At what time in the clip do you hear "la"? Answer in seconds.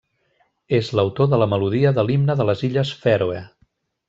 1.41-1.49